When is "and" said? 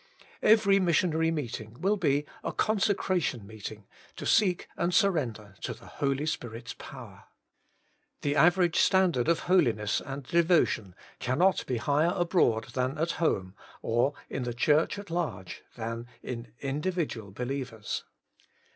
4.75-4.91, 10.03-10.23